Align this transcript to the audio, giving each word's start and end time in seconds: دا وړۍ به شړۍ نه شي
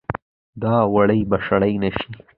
دا 0.61 0.75
وړۍ 0.93 1.21
به 1.29 1.37
شړۍ 1.45 1.73
نه 1.83 1.89
شي 1.97 2.09